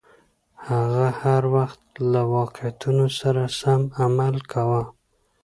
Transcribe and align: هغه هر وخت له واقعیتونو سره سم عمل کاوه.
هغه 0.67 1.05
هر 1.21 1.43
وخت 1.55 1.81
له 2.11 2.21
واقعیتونو 2.37 3.05
سره 3.19 3.43
سم 3.59 3.81
عمل 4.01 4.35
کاوه. 4.51 4.83